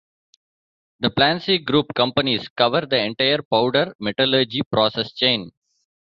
The 1.01 1.11
Plansee 1.11 1.63
Group 1.63 1.93
companies 1.95 2.47
cover 2.49 2.87
the 2.87 2.97
entire 3.03 3.43
powder 3.43 3.93
metallurgy 3.99 4.61
process 4.71 5.13
chain. 5.13 5.51